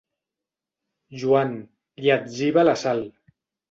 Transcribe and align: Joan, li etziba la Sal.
Joan, 1.25 1.55
li 2.03 2.15
etziba 2.19 2.69
la 2.71 2.79
Sal. 2.87 3.09